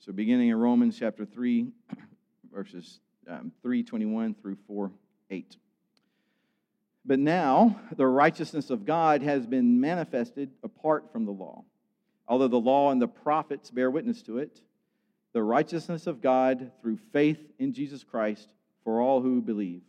[0.00, 1.66] So, beginning in Romans chapter 3,
[2.54, 4.90] verses um, 321 through 4
[5.28, 5.56] 8.
[7.04, 11.64] But now the righteousness of God has been manifested apart from the law.
[12.26, 14.62] Although the law and the prophets bear witness to it,
[15.34, 18.54] the righteousness of God through faith in Jesus Christ
[18.84, 19.82] for all who believe.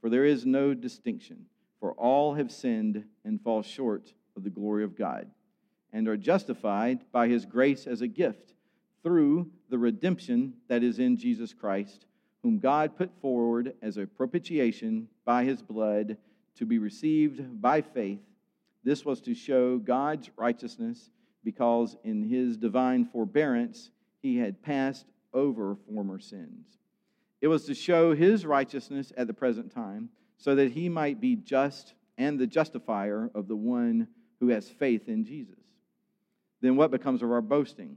[0.00, 1.44] For there is no distinction,
[1.78, 5.30] for all have sinned and fall short of the glory of God,
[5.92, 8.54] and are justified by his grace as a gift
[9.02, 12.06] through the redemption that is in Jesus Christ,
[12.42, 16.16] whom God put forward as a propitiation by his blood
[16.56, 18.20] to be received by faith.
[18.84, 21.10] This was to show God's righteousness,
[21.44, 23.90] because in his divine forbearance
[24.20, 26.66] he had passed over former sins.
[27.40, 31.36] It was to show his righteousness at the present time, so that he might be
[31.36, 34.08] just and the justifier of the one
[34.40, 35.58] who has faith in Jesus.
[36.60, 37.96] Then what becomes of our boasting?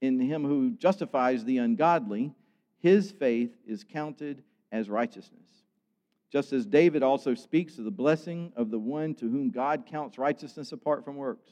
[0.00, 2.32] in him who justifies the ungodly,
[2.78, 5.48] his faith is counted as righteousness.
[6.30, 10.18] Just as David also speaks of the blessing of the one to whom God counts
[10.18, 11.50] righteousness apart from works.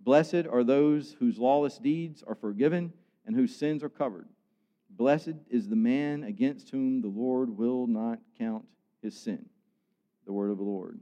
[0.00, 2.92] Blessed are those whose lawless deeds are forgiven
[3.26, 4.28] and whose sins are covered.
[4.90, 8.64] Blessed is the man against whom the Lord will not count
[9.02, 9.44] his sin.
[10.26, 11.00] The word of the Lord.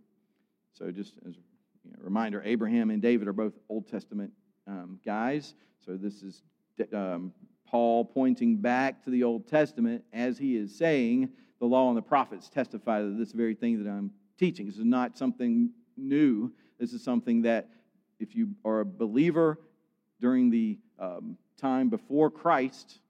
[0.73, 4.33] So, just as a reminder, Abraham and David are both Old Testament
[4.67, 5.55] um, guys.
[5.85, 6.43] So, this is
[6.93, 7.33] um,
[7.67, 12.03] Paul pointing back to the Old Testament as he is saying the law and the
[12.03, 14.67] prophets testify to this very thing that I'm teaching.
[14.67, 16.53] This is not something new.
[16.79, 17.69] This is something that
[18.19, 19.59] if you are a believer
[20.21, 23.01] during the um, time before Christ,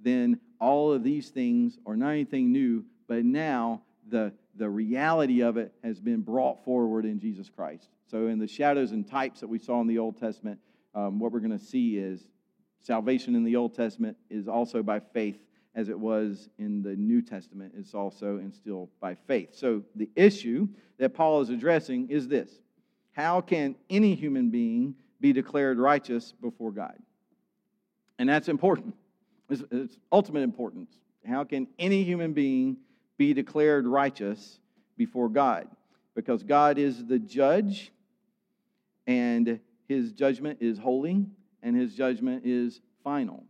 [0.00, 5.56] then all of these things are not anything new, but now the, the reality of
[5.56, 7.88] it has been brought forward in Jesus Christ.
[8.06, 10.58] So, in the shadows and types that we saw in the Old Testament,
[10.94, 12.26] um, what we're going to see is
[12.80, 15.38] salvation in the Old Testament is also by faith,
[15.74, 17.74] as it was in the New Testament.
[17.76, 19.54] It's also instilled by faith.
[19.54, 20.68] So, the issue
[20.98, 22.50] that Paul is addressing is this
[23.12, 26.96] How can any human being be declared righteous before God?
[28.18, 28.94] And that's important.
[29.48, 30.90] It's, it's ultimate importance.
[31.26, 32.78] How can any human being
[33.16, 34.58] be declared righteous
[34.96, 35.68] before God?
[36.14, 37.92] Because God is the judge,
[39.06, 41.26] and his judgment is holy,
[41.62, 43.44] and his judgment is final.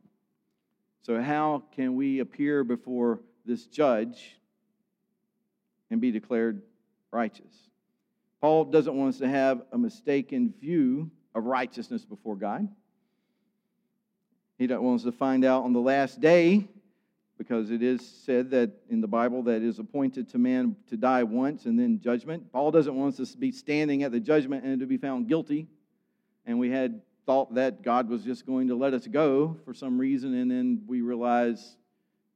[1.02, 4.36] So, how can we appear before this judge
[5.90, 6.62] and be declared
[7.10, 7.52] righteous?
[8.40, 12.68] Paul doesn't want us to have a mistaken view of righteousness before God.
[14.58, 16.68] He doesn't wants us to find out on the last day,
[17.38, 20.96] because it is said that in the Bible that it is appointed to man to
[20.96, 22.52] die once and then judgment.
[22.52, 25.68] Paul doesn't want us to be standing at the judgment and to be found guilty.
[26.44, 29.98] And we had thought that God was just going to let us go for some
[29.98, 31.76] reason, and then we realize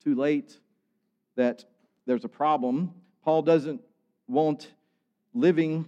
[0.04, 0.60] too late
[1.34, 1.64] that
[2.04, 2.92] there's a problem.
[3.24, 3.80] Paul doesn't
[4.28, 4.70] want
[5.32, 5.86] living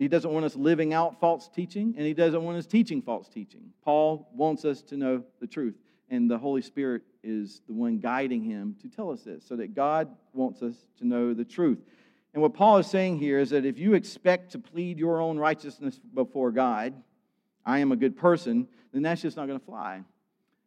[0.00, 3.28] he doesn't want us living out false teaching, and he doesn't want us teaching false
[3.28, 3.70] teaching.
[3.84, 5.76] Paul wants us to know the truth,
[6.10, 9.76] and the Holy Spirit is the one guiding him to tell us this, so that
[9.76, 11.78] God wants us to know the truth.
[12.34, 15.38] And what Paul is saying here is that if you expect to plead your own
[15.38, 16.94] righteousness before God,
[17.64, 20.02] I am a good person, then that's just not going to fly.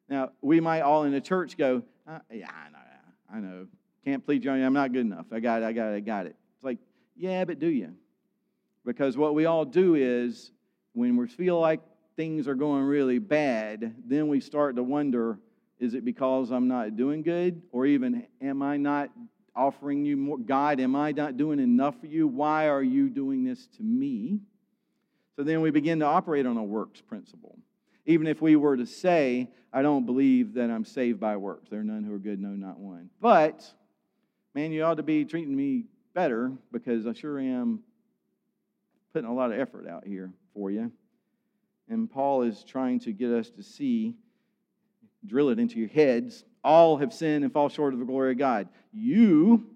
[0.09, 2.77] Now, we might all in the church go, uh, yeah, I know,
[3.33, 3.67] I know.
[4.03, 5.25] Can't plead your own, I'm not good enough.
[5.31, 6.35] I got it, I got it, I got it.
[6.55, 6.77] It's like,
[7.15, 7.95] yeah, but do you?
[8.85, 10.51] Because what we all do is
[10.93, 11.81] when we feel like
[12.15, 15.39] things are going really bad, then we start to wonder
[15.77, 17.61] is it because I'm not doing good?
[17.71, 19.09] Or even, am I not
[19.55, 20.37] offering you more?
[20.37, 22.27] God, am I not doing enough for you?
[22.27, 24.39] Why are you doing this to me?
[25.35, 27.57] So then we begin to operate on a works principle.
[28.05, 31.79] Even if we were to say, I don't believe that I'm saved by works, there
[31.79, 33.09] are none who are good, no, not one.
[33.19, 33.63] But,
[34.53, 37.79] man, you ought to be treating me better because I sure am
[39.11, 40.91] putting a lot of effort out here for you.
[41.89, 44.15] And Paul is trying to get us to see,
[45.25, 46.45] drill it into your heads.
[46.63, 48.69] All have sinned and fall short of the glory of God.
[48.91, 49.74] You,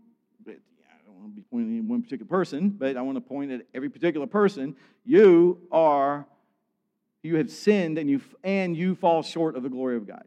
[1.30, 3.90] want to be pointing at one particular person, but I want to point at every
[3.90, 4.76] particular person.
[5.06, 6.26] You are,
[7.22, 10.24] you have sinned and you and you fall short of the glory of God.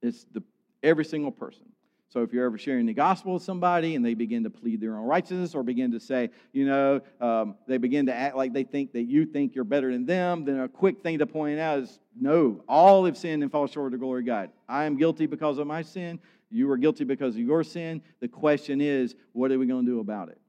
[0.00, 0.42] It's the
[0.82, 1.64] every single person.
[2.08, 4.98] So if you're ever sharing the gospel with somebody and they begin to plead their
[4.98, 8.64] own righteousness or begin to say, you know, um, they begin to act like they
[8.64, 11.78] think that you think you're better than them, then a quick thing to point out
[11.78, 14.50] is no, all have sinned and fall short of the glory of God.
[14.68, 16.20] I am guilty because of my sin.
[16.52, 18.02] You are guilty because of your sin.
[18.20, 20.40] The question is, what are we going to do about it?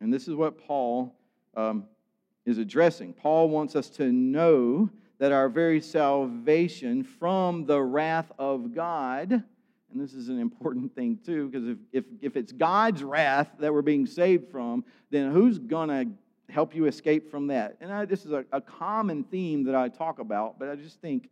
[0.00, 1.14] And this is what Paul
[1.56, 1.84] um,
[2.46, 3.12] is addressing.
[3.12, 9.44] Paul wants us to know that our very salvation from the wrath of God
[9.92, 13.72] and this is an important thing too, because if, if, if it's God's wrath that
[13.72, 17.76] we're being saved from, then who's going to help you escape from that?
[17.80, 21.00] And I, this is a, a common theme that I talk about, but I just
[21.00, 21.28] think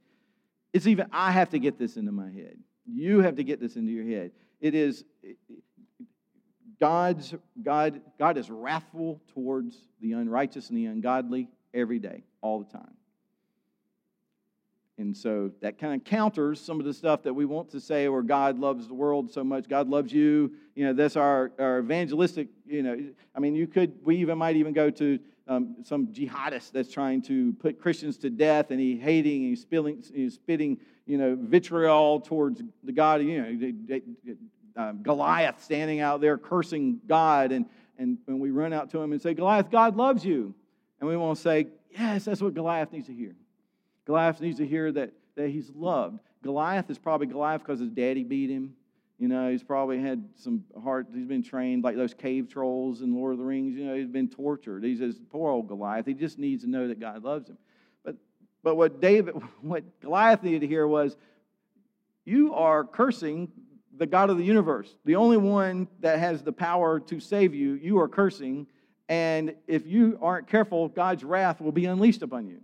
[0.72, 2.58] it's even, I have to get this into my head.
[2.90, 4.32] You have to get this into your head.
[4.60, 5.04] It is
[6.80, 12.72] God's, God, God is wrathful towards the unrighteous and the ungodly every day, all the
[12.72, 12.94] time.
[14.96, 18.08] And so that kind of counters some of the stuff that we want to say
[18.08, 19.68] where God loves the world so much.
[19.68, 20.52] God loves you.
[20.74, 22.98] You know, that's our, our evangelistic, you know,
[23.34, 27.22] I mean, you could, we even might even go to um, some jihadist that's trying
[27.22, 31.36] to put Christians to death and he hating and he's, spilling, he's spitting, you know,
[31.40, 34.36] vitriol towards the God, you know,
[34.76, 37.50] uh, Goliath standing out there cursing God.
[37.50, 37.66] And,
[37.98, 40.54] and when we run out to him and say, Goliath, God loves you.
[41.00, 43.34] And we won't say, yes, that's what Goliath needs to hear.
[44.04, 46.20] Goliath needs to hear that, that he's loved.
[46.42, 48.74] Goliath is probably Goliath because his daddy beat him.
[49.18, 53.14] You know, he's probably had some heart, he's been trained like those cave trolls in
[53.14, 53.76] Lord of the Rings.
[53.76, 54.84] You know, he's been tortured.
[54.84, 56.06] He's this poor old Goliath.
[56.06, 57.58] He just needs to know that God loves him.
[58.04, 58.14] But,
[58.62, 61.16] but what David, what Goliath needed to hear was,
[62.24, 63.50] you are cursing
[63.96, 67.74] the God of the universe, the only one that has the power to save you.
[67.74, 68.68] You are cursing.
[69.08, 72.60] And if you aren't careful, God's wrath will be unleashed upon you.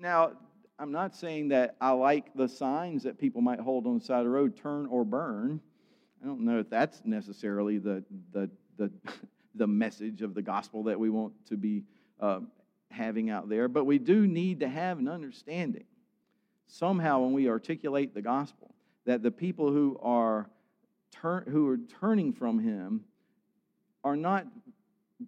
[0.00, 0.32] Now,
[0.78, 4.18] I'm not saying that I like the signs that people might hold on the side
[4.18, 5.60] of the road, turn or burn.
[6.22, 8.90] I don't know if that's necessarily the, the, the,
[9.54, 11.84] the message of the gospel that we want to be
[12.20, 12.40] uh,
[12.90, 15.84] having out there, but we do need to have an understanding
[16.66, 18.74] somehow when we articulate the gospel
[19.06, 20.50] that the people who are,
[21.10, 23.04] turn, who are turning from him
[24.04, 24.46] are not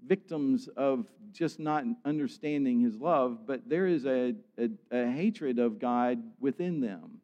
[0.07, 5.79] victims of just not understanding his love, but there is a, a, a, hatred of
[5.79, 7.21] God within them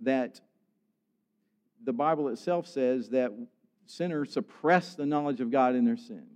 [0.00, 0.40] that
[1.84, 3.32] the Bible itself says that
[3.86, 6.26] sinners suppress the knowledge of God in their sin.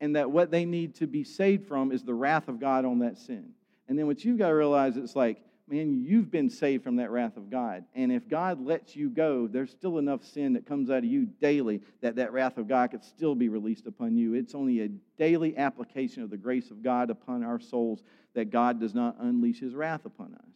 [0.00, 3.00] And that what they need to be saved from is the wrath of God on
[3.00, 3.50] that sin.
[3.88, 5.38] And then what you've got to realize it's like
[5.68, 7.84] man, you've been saved from that wrath of God.
[7.94, 11.26] And if God lets you go, there's still enough sin that comes out of you
[11.26, 14.34] daily that that wrath of God could still be released upon you.
[14.34, 18.02] It's only a daily application of the grace of God upon our souls
[18.34, 20.50] that God does not unleash his wrath upon us.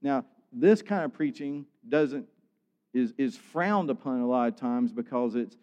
[0.00, 2.26] Now, this kind of preaching doesn't
[2.92, 5.56] is, is frowned upon a lot of times because it's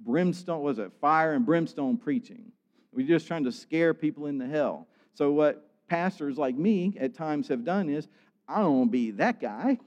[0.00, 2.52] brimstone, was it fire and brimstone preaching?
[2.92, 4.86] We're just trying to scare people into hell.
[5.14, 8.08] So what pastors like me at times have done is
[8.48, 9.78] I don't want to be that guy.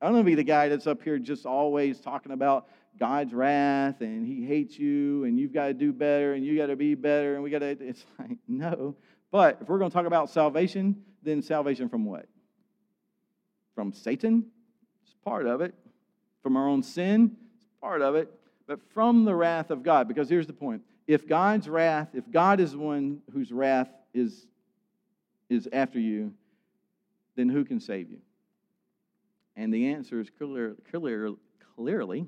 [0.00, 2.68] I don't want to be the guy that's up here just always talking about
[2.98, 6.66] God's wrath and he hates you and you've got to do better and you got
[6.66, 7.68] to be better and we got to.
[7.68, 8.96] It's like, no.
[9.30, 12.26] But if we're going to talk about salvation, then salvation from what?
[13.74, 14.46] From Satan?
[15.04, 15.74] It's part of it.
[16.42, 17.36] From our own sin?
[17.56, 18.32] It's part of it.
[18.66, 20.08] But from the wrath of God.
[20.08, 24.46] Because here's the point if God's wrath, if God is one whose wrath is
[25.48, 26.32] is after you,
[27.36, 28.18] then who can save you?
[29.54, 31.30] And the answer is clear, clear,
[31.76, 32.26] clearly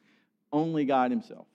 [0.52, 1.46] only God Himself.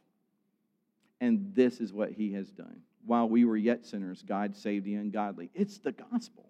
[1.22, 2.82] And this is what He has done.
[3.06, 5.50] While we were yet sinners, God saved the ungodly.
[5.54, 6.50] It's the gospel.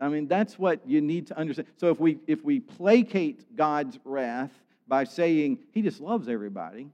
[0.00, 1.68] I mean, that's what you need to understand.
[1.76, 4.52] So if we if we placate God's wrath
[4.88, 6.88] by saying He just loves everybody,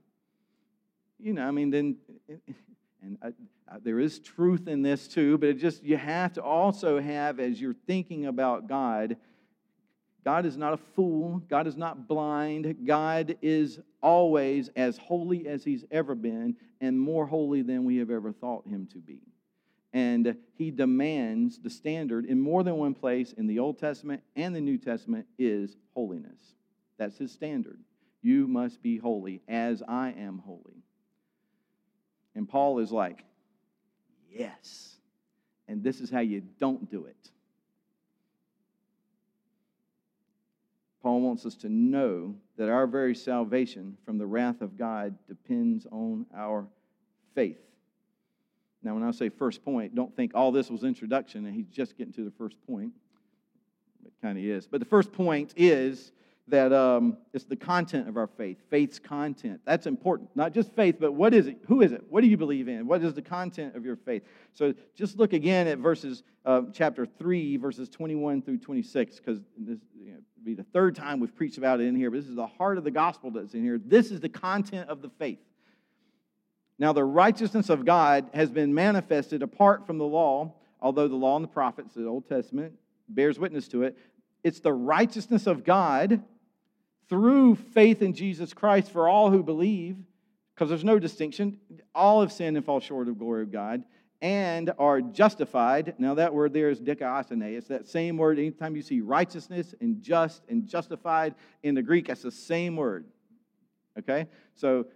[1.19, 1.95] you know, I mean, then
[3.01, 3.31] and uh,
[3.69, 7.39] uh, there is truth in this too, but it just you have to also have
[7.39, 9.17] as you're thinking about God,
[10.23, 12.85] God is not a fool, God is not blind.
[12.85, 18.11] God is always as holy as he's ever been and more holy than we have
[18.11, 19.21] ever thought him to be.
[19.93, 24.53] And he demands the standard in more than one place in the Old Testament and
[24.53, 26.55] the New Testament is holiness.
[26.97, 27.79] That's his standard.
[28.21, 30.83] You must be holy as I am holy.
[32.35, 33.23] And Paul is like,
[34.37, 34.95] yes.
[35.67, 37.31] And this is how you don't do it.
[41.01, 45.85] Paul wants us to know that our very salvation from the wrath of God depends
[45.91, 46.65] on our
[47.33, 47.61] faith.
[48.83, 51.97] Now, when I say first point, don't think all this was introduction and he's just
[51.97, 52.91] getting to the first point.
[54.05, 54.67] It kind of is.
[54.67, 56.11] But the first point is
[56.49, 59.59] that um, it's the content of our faith, faith's content.
[59.65, 60.29] That's important.
[60.35, 61.57] Not just faith, but what is it?
[61.67, 62.03] Who is it?
[62.09, 62.87] What do you believe in?
[62.87, 64.23] What is the content of your faith?
[64.53, 69.79] So just look again at verses, uh, chapter 3, verses 21 through 26, because this
[69.99, 72.35] you know, be the third time we've preached about it in here, but this is
[72.35, 73.77] the heart of the gospel that's in here.
[73.83, 75.39] This is the content of the faith.
[76.79, 81.35] Now, the righteousness of God has been manifested apart from the law, although the law
[81.35, 82.73] and the prophets, the Old Testament,
[83.09, 83.97] bears witness to it.
[84.43, 86.23] It's the righteousness of God
[87.09, 89.97] through faith in Jesus Christ for all who believe,
[90.53, 91.59] because there's no distinction.
[91.93, 93.83] All have sinned and fall short of glory of God,
[94.21, 95.93] and are justified.
[95.99, 97.55] Now, that word there is dikaiosune.
[97.55, 98.39] It's that same word.
[98.39, 103.05] Anytime you see righteousness and just and justified in the Greek, that's the same word.
[103.99, 104.27] Okay?
[104.55, 104.87] So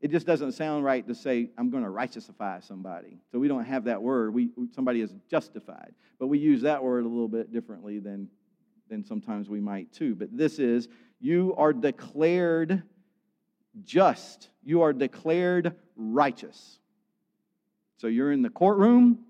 [0.00, 3.18] it just doesn't sound right to say, I'm going to righteousify somebody.
[3.32, 4.34] So we don't have that word.
[4.34, 5.94] We, somebody is justified.
[6.18, 8.28] But we use that word a little bit differently than,
[8.90, 10.14] than sometimes we might too.
[10.14, 10.88] But this is
[11.24, 12.82] you are declared
[13.82, 16.78] just, you are declared righteous.
[17.96, 19.20] So you're in the courtroom.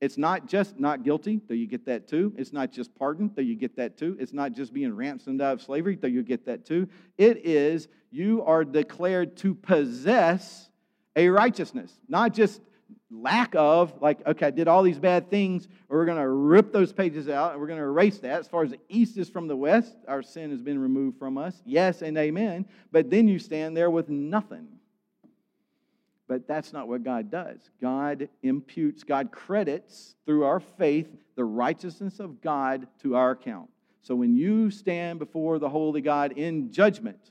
[0.00, 2.32] It's not just not guilty, though you get that too.
[2.38, 4.16] It's not just pardon, though you get that too.
[4.18, 6.88] It's not just being ransomed out of slavery, though you get that too.
[7.18, 10.70] It is you are declared to possess
[11.14, 12.62] a righteousness, not just
[13.22, 16.92] lack of, like, okay, I did all these bad things, we're going to rip those
[16.92, 18.40] pages out and we're going to erase that.
[18.40, 21.38] As far as the east is from the west, our sin has been removed from
[21.38, 21.62] us.
[21.64, 22.66] Yes and amen.
[22.92, 24.68] But then you stand there with nothing.
[26.26, 27.58] But that's not what God does.
[27.80, 33.68] God imputes, God credits through our faith the righteousness of God to our account.
[34.02, 37.30] So when you stand before the holy God in judgment,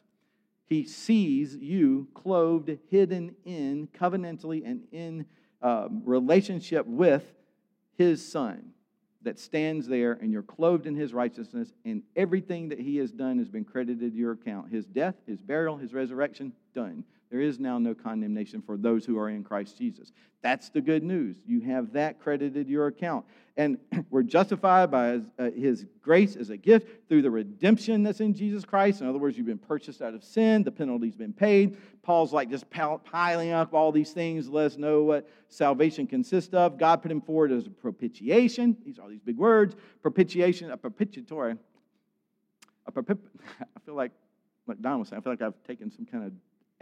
[0.65, 5.25] he sees you clothed, hidden in, covenantally, and in
[5.63, 7.23] um, relationship with
[7.97, 8.73] his son
[9.23, 13.37] that stands there, and you're clothed in his righteousness, and everything that he has done
[13.39, 14.69] has been credited to your account.
[14.69, 17.05] His death, his burial, his resurrection, done.
[17.33, 20.11] There is now no condemnation for those who are in Christ Jesus.
[20.43, 21.35] That's the good news.
[21.47, 23.25] You have that credited your account.
[23.57, 23.79] And
[24.11, 28.35] we're justified by his, uh, his, grace as a gift through the redemption that's in
[28.35, 29.01] Jesus Christ.
[29.01, 31.75] In other words, you've been purchased out of sin, the penalty's been paid.
[32.03, 36.77] Paul's like just piling up all these things let us know what salvation consists of.
[36.77, 38.77] God put him forward as a propitiation.
[38.85, 41.55] These are these big words propitiation, a propitiatory.
[42.85, 43.17] A propit-
[43.59, 44.11] I feel like
[44.67, 46.33] McDonald's, saying, I feel like I've taken some kind of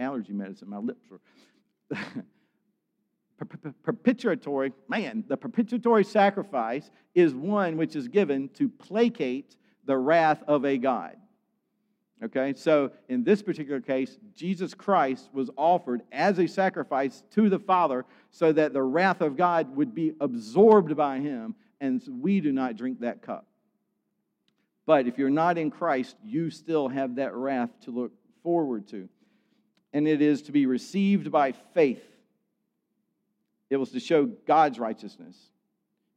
[0.02, 0.70] allergy medicine.
[0.70, 1.22] My lips were.
[3.84, 9.56] Propitiatory, man, the propitiatory sacrifice is one which is given to placate
[9.86, 11.18] the wrath of a God.
[12.24, 17.58] Okay, so in this particular case, Jesus Christ was offered as a sacrifice to the
[17.58, 22.52] Father so that the wrath of God would be absorbed by him, and we do
[22.52, 23.48] not drink that cup.
[24.86, 28.12] But if you're not in Christ, you still have that wrath to look
[28.44, 29.10] forward to
[29.94, 32.04] and it is to be received by faith.
[33.70, 35.38] It was to show God's righteousness.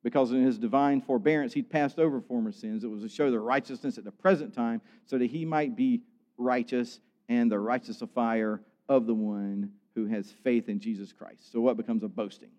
[0.02, 2.84] Because in his divine forbearance, he'd passed over former sins.
[2.84, 6.02] It was to show the righteousness at the present time so that he might be
[6.36, 11.50] righteous and the righteousifier of the one who has faith in Jesus Christ.
[11.50, 12.50] So, what becomes a boasting?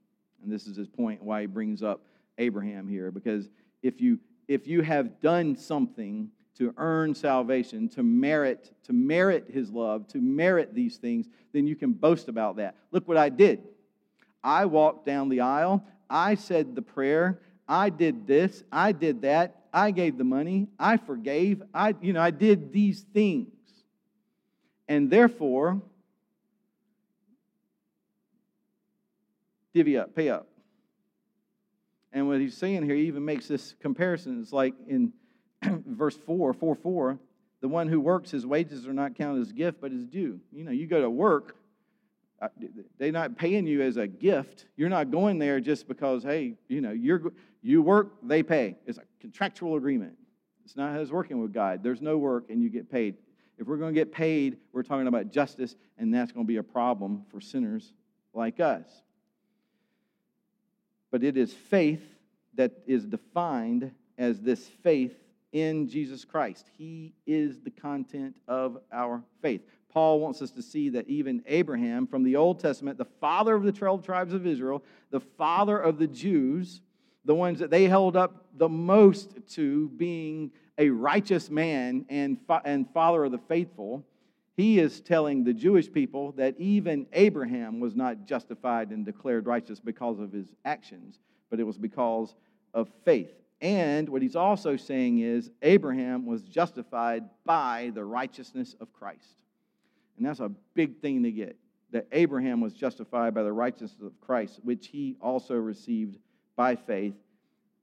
[0.41, 2.01] And this is his point why he brings up
[2.39, 3.12] Abraham here.
[3.12, 3.50] Because
[3.84, 9.72] if you, if you have done something to earn salvation, to merit, to merit his
[9.72, 12.76] love, to merit these things, then you can boast about that.
[12.92, 13.64] Look what I did.
[14.44, 19.64] I walked down the aisle, I said the prayer, I did this, I did that,
[19.74, 23.50] I gave the money, I forgave, I you know, I did these things.
[24.88, 25.82] And therefore
[29.74, 30.48] divvy up, pay up.
[32.14, 34.42] And what he's saying here, he even makes this comparison.
[34.42, 35.12] It's like in
[35.86, 37.20] verse 4, 4 4,
[37.62, 40.40] the one who works, his wages are not counted as gift, but as due.
[40.52, 41.56] You know, you go to work,
[42.42, 42.50] uh,
[42.98, 44.66] they're not paying you as a gift.
[44.76, 47.32] You're not going there just because, hey, you know, you're,
[47.62, 48.76] you work, they pay.
[48.86, 50.14] It's a contractual agreement.
[50.66, 51.82] It's not how it's working with God.
[51.82, 53.16] There's no work and you get paid.
[53.58, 56.58] If we're going to get paid, we're talking about justice, and that's going to be
[56.58, 57.94] a problem for sinners
[58.34, 58.86] like us.
[61.10, 62.04] but it is faith
[62.56, 65.16] that is defined as this faith
[65.56, 66.70] in Jesus Christ.
[66.78, 69.62] He is the content of our faith.
[69.88, 73.64] Paul wants us to see that even Abraham from the Old Testament, the father of
[73.64, 76.82] the 12 tribes of Israel, the father of the Jews,
[77.24, 82.90] the ones that they held up the most to being a righteous man and, and
[82.94, 84.06] father of the faithful,
[84.58, 89.80] he is telling the Jewish people that even Abraham was not justified and declared righteous
[89.80, 91.18] because of his actions,
[91.50, 92.36] but it was because
[92.74, 93.32] of faith.
[93.62, 99.36] And what he's also saying is Abraham was justified by the righteousness of Christ.
[100.18, 101.58] And that's a big thing to get
[101.92, 106.18] that Abraham was justified by the righteousness of Christ, which he also received
[106.56, 107.16] by faith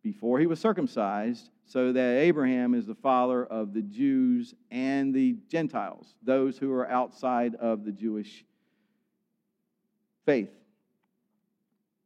[0.03, 5.37] before he was circumcised, so that Abraham is the father of the Jews and the
[5.49, 8.45] Gentiles, those who are outside of the Jewish
[10.27, 10.51] faith.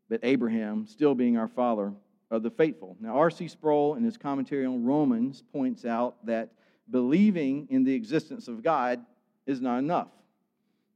[0.09, 1.93] But Abraham, still being our father
[2.31, 2.97] of the faithful.
[3.01, 3.49] Now, R.C.
[3.49, 6.51] Sproul, in his commentary on Romans, points out that
[6.91, 9.05] believing in the existence of God
[9.47, 10.09] is not enough.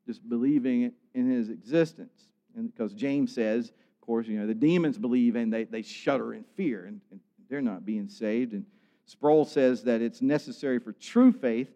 [0.07, 2.29] Just believing in his existence.
[2.57, 6.35] And because James says, of course, you know, the demons believe and they, they shudder
[6.35, 8.53] in fear, and, and they're not being saved.
[8.53, 8.65] And
[9.07, 11.71] Sproul says that it's necessary for true faith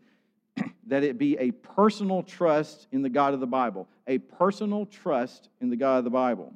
[0.87, 5.49] that it be a personal trust in the God of the Bible, a personal trust
[5.61, 6.53] in the God of the Bible.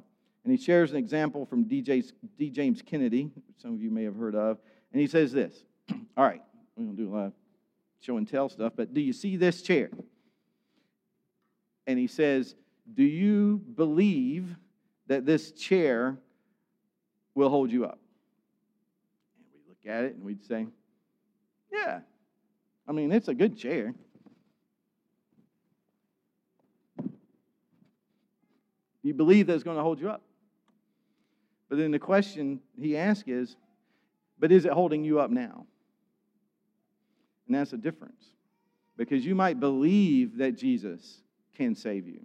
[0.49, 1.79] And he shares an example from D.
[1.79, 3.29] James Kennedy,
[3.61, 4.57] some of you may have heard of.
[4.91, 5.63] And he says this
[6.17, 6.41] All right,
[6.75, 7.33] we're going to do a lot of
[7.99, 9.91] show and tell stuff, but do you see this chair?
[11.85, 12.55] And he says,
[12.91, 14.55] Do you believe
[15.05, 16.17] that this chair
[17.35, 17.99] will hold you up?
[19.37, 20.65] And we look at it and we'd say,
[21.71, 21.99] Yeah.
[22.87, 23.93] I mean, it's a good chair.
[29.03, 30.23] You believe that it's going to hold you up.
[31.69, 33.55] But then the question he asks is,
[34.39, 35.65] but is it holding you up now?
[37.47, 38.23] And that's the difference.
[38.97, 41.21] Because you might believe that Jesus
[41.55, 42.21] can save you,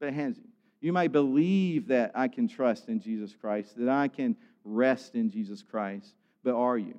[0.00, 0.48] but hasn't.
[0.80, 5.30] You might believe that I can trust in Jesus Christ, that I can rest in
[5.30, 6.94] Jesus Christ, but are you?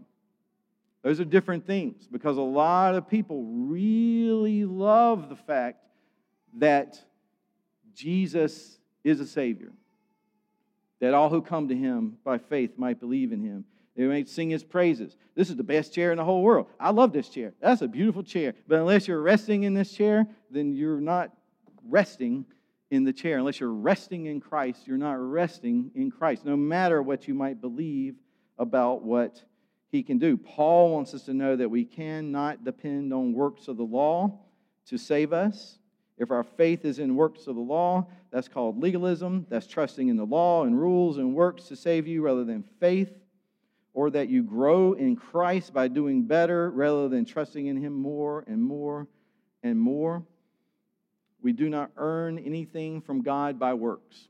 [1.04, 5.86] Those are different things because a lot of people really love the fact
[6.58, 7.00] that
[7.94, 9.72] Jesus is a Savior
[11.00, 13.66] that all who come to him by faith might believe in him.
[13.96, 15.16] They might sing his praises.
[15.36, 16.68] This is the best chair in the whole world.
[16.80, 17.54] I love this chair.
[17.62, 18.54] That's a beautiful chair.
[18.68, 21.32] But unless you're resting in this chair, then you're not
[21.88, 22.46] resting
[22.92, 23.38] in the chair.
[23.38, 27.62] Unless you're resting in Christ, you're not resting in Christ, no matter what you might
[27.62, 28.16] believe
[28.58, 29.42] about what
[29.92, 30.36] he can do.
[30.36, 34.40] Paul wants us to know that we cannot depend on works of the law
[34.88, 35.80] to save us.
[36.18, 39.46] If our faith is in works of the law, that's called legalism.
[39.50, 43.12] That's trusting in the law and rules and works to save you rather than faith.
[43.94, 48.44] Or that you grow in Christ by doing better rather than trusting in Him more
[48.48, 49.08] and more
[49.64, 50.24] and more.
[51.42, 54.28] We do not earn anything from God by works.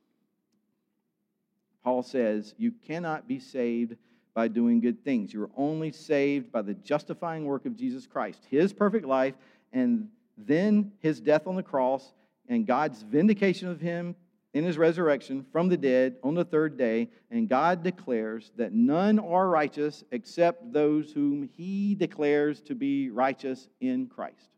[1.83, 3.95] Paul says, You cannot be saved
[4.33, 5.33] by doing good things.
[5.33, 9.35] You're only saved by the justifying work of Jesus Christ, His perfect life,
[9.71, 12.13] and then his death on the cross
[12.47, 14.15] and God's vindication of him
[14.53, 19.19] in his resurrection from the dead on the third day, and God declares that none
[19.19, 24.49] are righteous except those whom he declares to be righteous in Christ.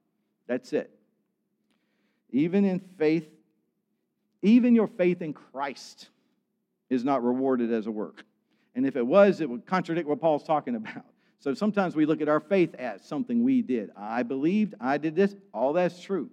[0.48, 0.92] That's it.
[2.30, 3.28] Even in faith,
[4.44, 6.10] even your faith in Christ
[6.90, 8.24] is not rewarded as a work.
[8.76, 11.06] And if it was, it would contradict what Paul's talking about.
[11.40, 13.92] So sometimes we look at our faith as something we did.
[13.96, 16.30] I believed, I did this, all that's true.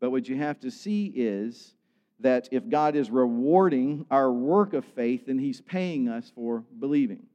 [0.00, 1.74] But what you have to see is
[2.20, 7.26] that if God is rewarding our work of faith, then He's paying us for believing.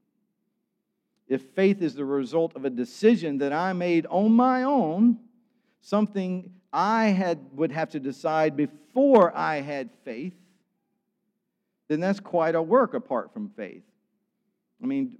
[1.27, 5.19] If faith is the result of a decision that I made on my own,
[5.81, 10.33] something I had, would have to decide before I had faith,
[11.87, 13.83] then that's quite a work apart from faith.
[14.81, 15.17] I mean,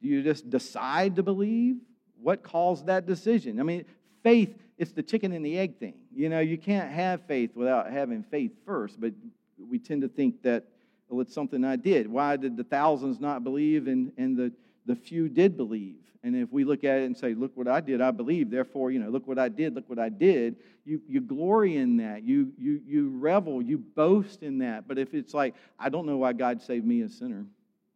[0.00, 1.76] do you just decide to believe?
[2.22, 3.60] What caused that decision?
[3.60, 3.84] I mean,
[4.22, 5.94] faith, it's the chicken and the egg thing.
[6.14, 9.12] You know, you can't have faith without having faith first, but
[9.58, 10.64] we tend to think that,
[11.08, 12.10] well, it's something I did.
[12.10, 14.52] Why did the thousands not believe and, and the,
[14.86, 15.96] the few did believe?
[16.22, 18.90] And if we look at it and say, look what I did, I believe, therefore,
[18.90, 22.24] you know, look what I did, look what I did, you, you glory in that.
[22.24, 24.86] You, you, you revel, you boast in that.
[24.86, 27.46] But if it's like, I don't know why God saved me a sinner,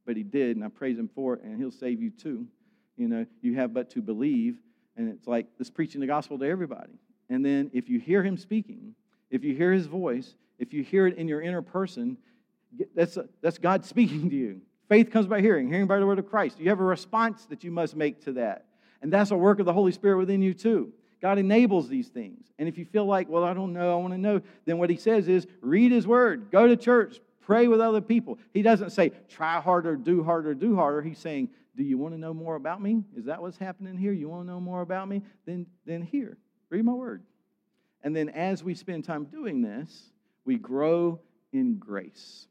[0.06, 2.46] but he did, and I praise him for it, and he'll save you too.
[2.96, 4.56] You know, you have but to believe,
[4.96, 6.92] and it's like this preaching the gospel to everybody.
[7.28, 8.94] And then if you hear him speaking,
[9.30, 12.16] if you hear his voice, if you hear it in your inner person,
[12.94, 14.60] That's, that's God speaking to you.
[14.88, 16.60] Faith comes by hearing, hearing by the word of Christ.
[16.60, 18.66] You have a response that you must make to that.
[19.00, 20.92] And that's a work of the Holy Spirit within you, too.
[21.22, 22.52] God enables these things.
[22.58, 24.90] And if you feel like, well, I don't know, I want to know, then what
[24.90, 28.38] he says is read his word, go to church, pray with other people.
[28.52, 31.02] He doesn't say try harder, do harder, do harder.
[31.02, 33.02] He's saying, do you want to know more about me?
[33.16, 34.12] Is that what's happening here?
[34.12, 35.22] You want to know more about me?
[35.46, 36.38] Then, then here,
[36.70, 37.22] read my word.
[38.02, 40.10] And then as we spend time doing this,
[40.44, 41.20] we grow
[41.52, 42.46] in grace.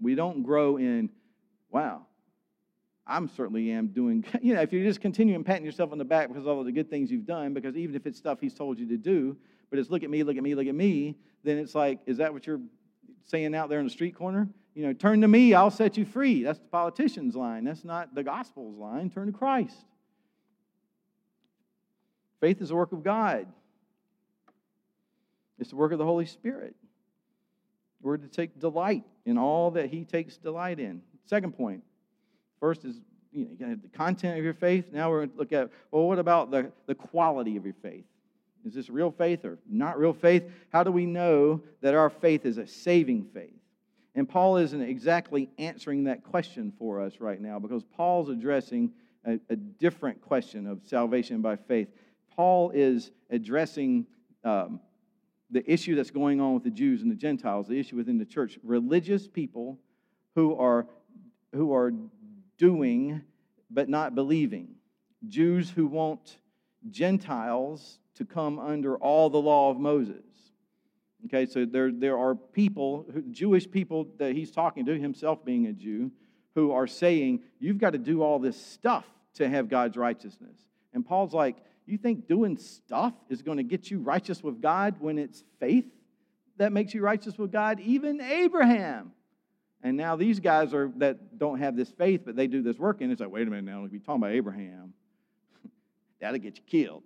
[0.00, 1.10] We don't grow in,
[1.70, 2.06] wow,
[3.06, 6.28] I'm certainly am doing, you know, if you're just continuing patting yourself on the back
[6.28, 8.78] because of all the good things you've done, because even if it's stuff he's told
[8.78, 9.36] you to do,
[9.70, 12.18] but it's look at me, look at me, look at me, then it's like, is
[12.18, 12.60] that what you're
[13.24, 14.48] saying out there in the street corner?
[14.74, 16.42] You know, turn to me, I'll set you free.
[16.42, 17.64] That's the politician's line.
[17.64, 19.10] That's not the gospel's line.
[19.10, 19.76] Turn to Christ.
[22.40, 23.46] Faith is a work of God,
[25.58, 26.74] it's the work of the Holy Spirit.
[28.00, 31.02] We're to take delight in all that He takes delight in.
[31.26, 31.82] Second point.
[31.82, 31.84] point
[32.58, 33.00] first is
[33.32, 34.86] you know, you the content of your faith.
[34.92, 38.04] Now we're going to look at, well, what about the, the quality of your faith?
[38.64, 40.44] Is this real faith or not real faith?
[40.72, 43.54] How do we know that our faith is a saving faith?
[44.14, 48.92] And Paul isn't exactly answering that question for us right now because Paul's addressing
[49.24, 51.88] a, a different question of salvation by faith.
[52.36, 54.06] Paul is addressing
[54.44, 54.80] um,
[55.50, 58.24] the issue that's going on with the Jews and the Gentiles, the issue within the
[58.24, 58.58] church.
[58.62, 59.78] Religious people
[60.34, 60.86] who are,
[61.54, 61.92] who are
[62.58, 63.22] doing
[63.70, 64.74] but not believing.
[65.28, 66.38] Jews who want
[66.90, 70.24] Gentiles to come under all the law of Moses.
[71.26, 75.72] Okay, so there, there are people, Jewish people that he's talking to, himself being a
[75.72, 76.10] Jew,
[76.54, 79.04] who are saying, You've got to do all this stuff
[79.34, 80.58] to have God's righteousness.
[80.92, 81.56] And Paul's like,
[81.86, 85.86] you think doing stuff is going to get you righteous with God when it's faith
[86.58, 87.80] that makes you righteous with God?
[87.80, 89.12] Even Abraham.
[89.82, 93.00] And now these guys are that don't have this faith, but they do this work,
[93.00, 94.92] and it's like, wait a minute now, if you're talking about Abraham,
[96.20, 97.02] that'll get you killed.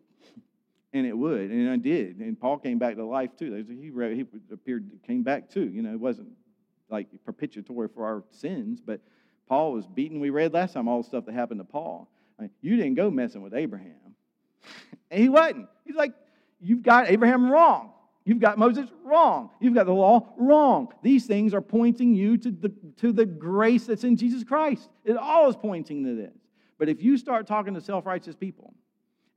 [0.92, 2.18] And it would, and I did.
[2.20, 3.64] And Paul came back to life too.
[3.68, 5.68] He, he appeared, came back too.
[5.68, 6.28] You know, it wasn't
[6.88, 9.00] like propitiatory for our sins, but
[9.48, 10.20] Paul was beaten.
[10.20, 12.08] We read last time all the stuff that happened to Paul.
[12.38, 14.14] I mean, you didn't go messing with Abraham.
[15.10, 15.68] And he wasn't.
[15.84, 16.12] He's like,
[16.60, 17.92] You've got Abraham wrong.
[18.24, 19.50] You've got Moses wrong.
[19.60, 20.88] You've got the law wrong.
[21.02, 24.88] These things are pointing you to the, to the grace that's in Jesus Christ.
[25.04, 26.34] It all is pointing to this.
[26.78, 28.74] But if you start talking to self righteous people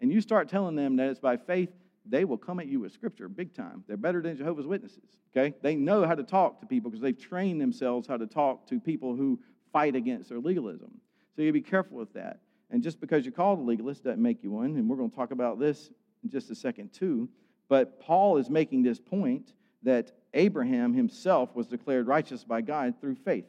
[0.01, 1.69] and you start telling them that it's by faith,
[2.05, 3.83] they will come at you with scripture big time.
[3.87, 5.55] They're better than Jehovah's Witnesses, okay?
[5.61, 8.79] They know how to talk to people because they've trained themselves how to talk to
[8.79, 9.39] people who
[9.71, 10.91] fight against their legalism.
[11.35, 12.39] So you be careful with that.
[12.71, 14.75] And just because you're called a legalist doesn't make you one.
[14.75, 15.91] And we're going to talk about this
[16.23, 17.29] in just a second, too.
[17.67, 23.15] But Paul is making this point that Abraham himself was declared righteous by God through
[23.15, 23.45] faith.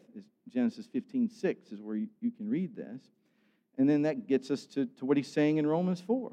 [0.48, 3.02] Genesis 15 6 is where you, you can read this.
[3.80, 6.32] And then that gets us to, to what he's saying in Romans 4.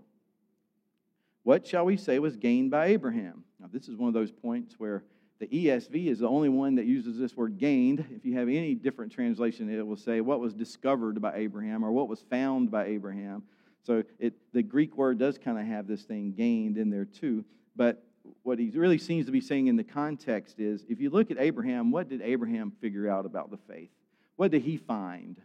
[1.44, 3.46] What shall we say was gained by Abraham?
[3.58, 5.06] Now, this is one of those points where
[5.40, 8.06] the ESV is the only one that uses this word gained.
[8.14, 11.94] If you have any different translation, it will say what was discovered by Abraham or
[11.94, 13.44] what was found by Abraham.
[13.84, 17.46] So it, the Greek word does kind of have this thing gained in there too.
[17.78, 18.04] But
[18.44, 21.38] what he really seems to be saying in the context is if you look at
[21.40, 23.92] Abraham, what did Abraham figure out about the faith?
[24.36, 25.40] What did he find?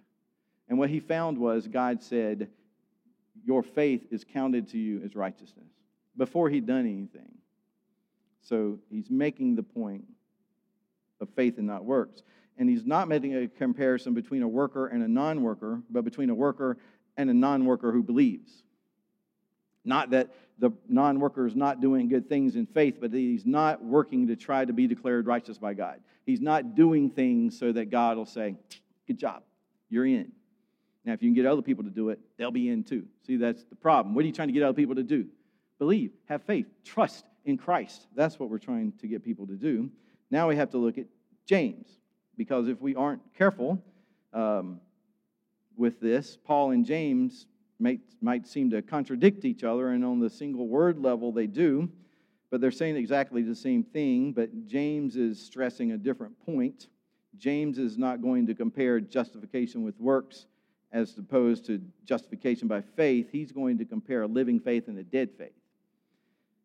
[0.73, 2.49] And what he found was God said,
[3.45, 5.69] Your faith is counted to you as righteousness
[6.17, 7.37] before he'd done anything.
[8.41, 10.05] So he's making the point
[11.21, 12.23] of faith and not works.
[12.57, 16.31] And he's not making a comparison between a worker and a non worker, but between
[16.31, 16.79] a worker
[17.19, 18.63] and a non worker who believes.
[19.85, 23.85] Not that the non worker is not doing good things in faith, but he's not
[23.85, 26.01] working to try to be declared righteous by God.
[26.25, 28.57] He's not doing things so that God will say,
[29.07, 29.43] Good job,
[29.91, 30.33] you're in.
[31.05, 33.07] Now, if you can get other people to do it, they'll be in too.
[33.27, 34.15] See, that's the problem.
[34.15, 35.27] What are you trying to get other people to do?
[35.79, 38.07] Believe, have faith, trust in Christ.
[38.15, 39.91] That's what we're trying to get people to do.
[40.31, 41.07] Now we have to look at
[41.45, 41.89] James,
[42.37, 43.83] because if we aren't careful
[44.33, 44.81] um,
[45.77, 47.47] with this, Paul and James
[47.81, 51.91] might, might seem to contradict each other, and on the single word level, they do,
[52.51, 54.33] but they're saying exactly the same thing.
[54.33, 56.87] But James is stressing a different point.
[57.39, 60.47] James is not going to compare justification with works
[60.93, 63.29] as opposed to justification by faith.
[63.33, 65.53] He's going to compare a living faith and a dead faith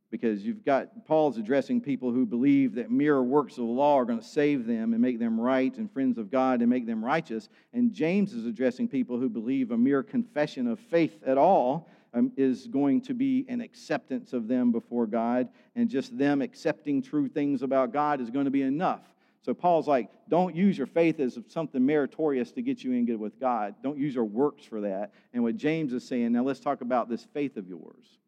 [0.10, 4.06] because you've got Paul's addressing people who believe that mere works of the law are
[4.06, 7.04] going to save them and make them right and friends of God and make them
[7.04, 7.50] righteous.
[7.74, 12.32] And James is addressing people who believe a mere confession of faith at all um,
[12.38, 17.28] is going to be an acceptance of them before God, and just them accepting true
[17.28, 19.02] things about God is going to be enough.
[19.48, 23.18] So Paul's like, don't use your faith as something meritorious to get you in good
[23.18, 23.76] with God.
[23.82, 25.14] Don't use your works for that.
[25.34, 28.20] And what James is saying, now let's talk about this faith of yours.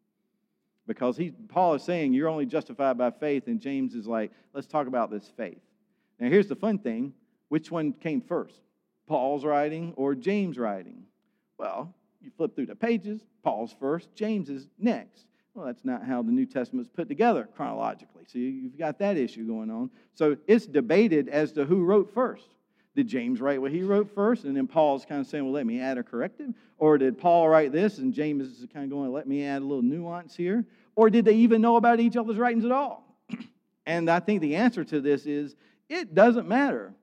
[0.87, 4.65] Because he, Paul is saying you're only justified by faith, and James is like, let's
[4.65, 5.59] talk about this faith.
[6.21, 7.11] Now here's the fun thing
[7.49, 8.61] which one came first?
[9.05, 11.03] Paul's writing or James' writing?
[11.57, 15.25] Well, you flip through the pages, Paul's first, James is next.
[15.59, 18.23] Well, that's not how the New Testament is put together chronologically.
[18.27, 19.89] So you've got that issue going on.
[20.13, 22.45] So it's debated as to who wrote first.
[22.95, 24.45] Did James write what he wrote first?
[24.45, 26.53] And then Paul's kind of saying, well, let me add a corrective?
[26.77, 29.65] Or did Paul write this and James is kind of going, let me add a
[29.65, 30.63] little nuance here?
[30.95, 33.17] Or did they even know about each other's writings at all?
[33.85, 35.57] and I think the answer to this is
[35.89, 36.93] it doesn't matter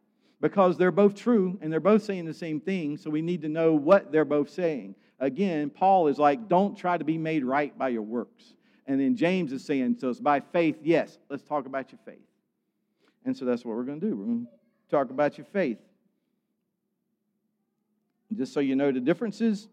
[0.41, 3.51] because they're both true and they're both saying the same thing, so we need to
[3.51, 4.95] know what they're both saying.
[5.19, 8.55] Again, Paul is like, don't try to be made right by your works.
[8.87, 12.27] And then James is saying, so it's by faith, yes, let's talk about your faith.
[13.25, 14.17] And so that's what we're going to do.
[14.17, 15.79] We're going to talk about your faith.
[18.35, 19.69] Just so you know the differences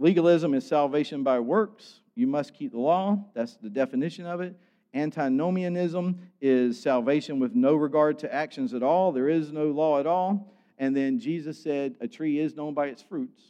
[0.00, 2.00] legalism is salvation by works.
[2.16, 3.24] You must keep the law.
[3.34, 4.56] That's the definition of it.
[4.94, 9.12] Antinomianism is salvation with no regard to actions at all.
[9.12, 10.52] There is no law at all.
[10.78, 13.49] And then Jesus said, A tree is known by its fruits.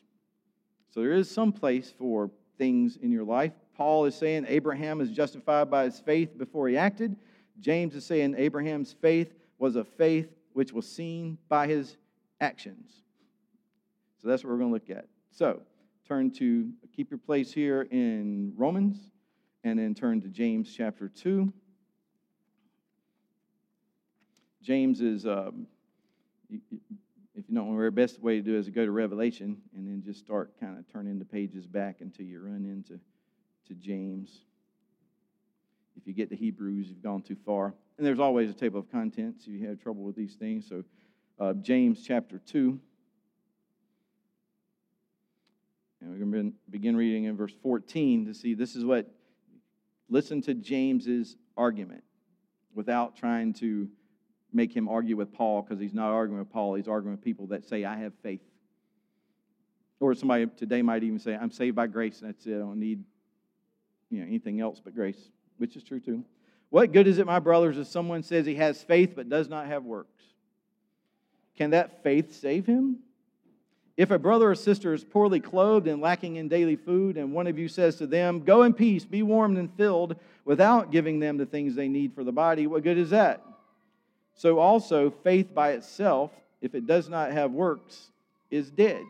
[0.91, 3.53] So there is some place for things in your life.
[3.77, 7.17] Paul is saying Abraham is justified by his faith before he acted.
[7.61, 11.97] James is saying Abraham's faith was a faith which was seen by his
[12.41, 12.91] actions.
[14.21, 15.07] So that's what we're going to look at.
[15.31, 15.63] So
[16.07, 18.99] turn to keep your place here in Romans
[19.65, 21.53] and then turn to James chapter 2.
[24.63, 25.67] James is, um,
[27.35, 29.57] if you don't know the best way to do it is to go to Revelation
[29.75, 33.01] and then just start kind of turning the pages back until you run into
[33.69, 34.41] to James.
[35.97, 37.75] If you get to Hebrews, you've gone too far.
[37.99, 40.69] And there's always a table of contents if you have trouble with these things.
[40.69, 40.85] So,
[41.39, 42.81] uh, James chapter 2.
[46.01, 49.11] And we're going to begin reading in verse 14 to see this is what
[50.09, 52.03] listen to James's argument
[52.75, 53.89] without trying to
[54.53, 56.75] make him argue with Paul because he's not arguing with Paul.
[56.75, 58.41] He's arguing with people that say, I have faith.
[60.01, 62.55] Or somebody today might even say, I'm saved by grace and that's it.
[62.55, 63.05] I don't need
[64.11, 66.25] you know, anything else but grace, which is true too.
[66.71, 69.67] What good is it, my brothers, if someone says he has faith but does not
[69.67, 70.23] have works?
[71.57, 73.01] Can that faith save him?
[73.97, 77.47] If a brother or sister is poorly clothed and lacking in daily food, and one
[77.47, 81.37] of you says to them, Go in peace, be warmed and filled, without giving them
[81.37, 83.45] the things they need for the body, what good is that?
[84.35, 88.11] So also, faith by itself, if it does not have works,
[88.51, 89.03] is dead.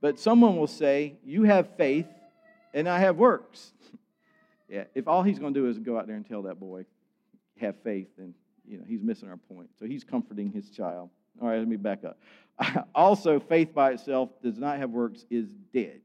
[0.00, 2.08] But someone will say, You have faith,
[2.74, 3.72] and I have works.
[4.68, 6.84] yeah, if all he's going to do is go out there and tell that boy,
[7.60, 8.34] have faith, then
[8.66, 9.70] you know, he's missing our point.
[9.78, 11.10] So he's comforting his child.
[11.40, 12.18] All right, let me back up.
[12.94, 16.00] also, faith by itself does not have works, is dead.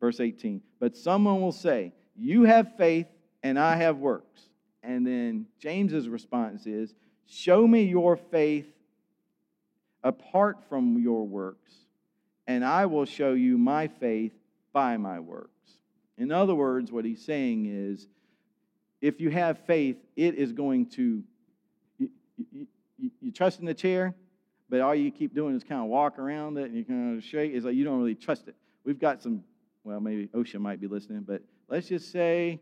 [0.00, 0.60] Verse 18.
[0.80, 3.06] But someone will say, You have faith,
[3.42, 4.48] and I have works.
[4.82, 6.94] And then James's response is,
[7.26, 8.66] Show me your faith
[10.02, 11.72] apart from your works,
[12.46, 14.32] and I will show you my faith
[14.72, 15.48] by my works.
[16.18, 18.06] In other words, what he's saying is,
[19.00, 21.22] if you have faith, it is going to,
[21.98, 22.10] you,
[22.50, 22.66] you,
[23.20, 24.14] you trust in the chair,
[24.68, 27.24] but all you keep doing is kind of walk around it and you kind of
[27.24, 27.52] shake.
[27.52, 28.54] It's like you don't really trust it.
[28.84, 29.42] We've got some,
[29.84, 32.60] well, maybe OSHA might be listening, but let's just say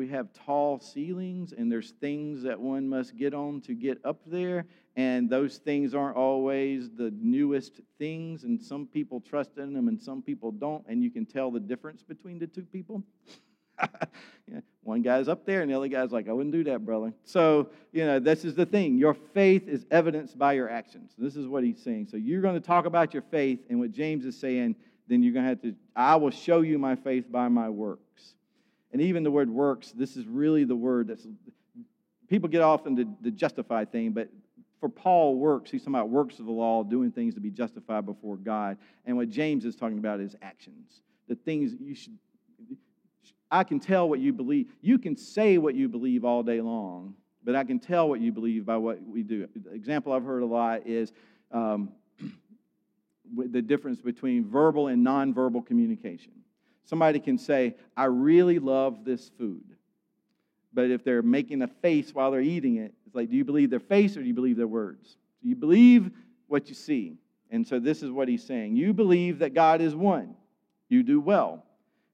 [0.00, 4.18] we have tall ceilings and there's things that one must get on to get up
[4.24, 4.64] there
[4.96, 10.00] and those things aren't always the newest things and some people trust in them and
[10.00, 13.02] some people don't and you can tell the difference between the two people
[14.50, 17.14] yeah, one guy's up there, and the other guy's like, I wouldn't do that, brother.
[17.24, 18.98] So, you know, this is the thing.
[18.98, 21.12] Your faith is evidenced by your actions.
[21.16, 22.08] This is what he's saying.
[22.10, 24.76] So, you're going to talk about your faith, and what James is saying,
[25.08, 28.09] then you're going to have to, I will show you my faith by my works.
[28.92, 31.26] And even the word works, this is really the word that's,
[32.28, 34.28] people get off into the justify thing, but
[34.80, 38.06] for Paul, works, he's talking about works of the law, doing things to be justified
[38.06, 38.78] before God.
[39.04, 41.02] And what James is talking about is actions.
[41.28, 42.16] The things you should
[43.50, 44.70] I can tell what you believe.
[44.80, 48.30] You can say what you believe all day long, but I can tell what you
[48.32, 49.48] believe by what we do.
[49.56, 51.12] The example I've heard a lot is
[51.50, 51.90] um,
[53.36, 56.32] the difference between verbal and nonverbal communication.
[56.84, 59.64] Somebody can say, I really love this food.
[60.72, 63.70] But if they're making a face while they're eating it, it's like, do you believe
[63.70, 65.16] their face or do you believe their words?
[65.42, 66.10] Do you believe
[66.46, 67.16] what you see?
[67.50, 68.76] And so this is what he's saying.
[68.76, 70.34] You believe that God is one.
[70.88, 71.64] You do well.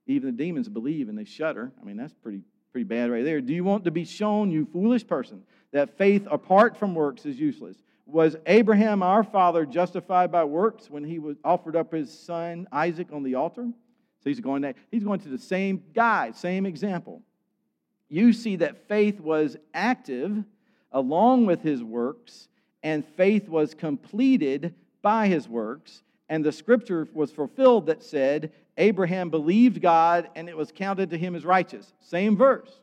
[0.06, 1.72] Even the demons believe and they shudder.
[1.80, 3.40] I mean, that's pretty, pretty bad right there.
[3.40, 7.38] Do you want to be shown, you foolish person, that faith apart from works is
[7.38, 7.82] useless?
[8.06, 13.08] Was Abraham, our father, justified by works when he was offered up his son Isaac
[13.12, 13.68] on the altar?
[14.26, 17.22] So he's going to, he's going to the same guy, same example.
[18.08, 20.42] You see that faith was active
[20.90, 22.48] along with his works,
[22.82, 26.02] and faith was completed by his works.
[26.28, 31.18] And the scripture was fulfilled that said, Abraham believed God and it was counted to
[31.18, 31.92] him as righteous.
[32.00, 32.80] Same verse.